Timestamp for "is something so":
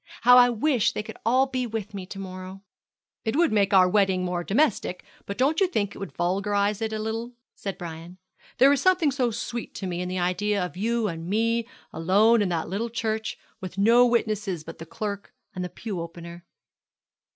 8.73-9.29